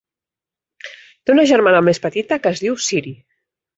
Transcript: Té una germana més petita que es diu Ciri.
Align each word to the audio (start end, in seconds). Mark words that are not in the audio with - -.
Té 0.83 1.33
una 1.35 1.45
germana 1.53 1.81
més 1.91 2.01
petita 2.07 2.41
que 2.47 2.55
es 2.57 2.63
diu 2.67 2.79
Ciri. 2.87 3.15